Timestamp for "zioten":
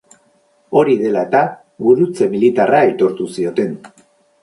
3.39-3.81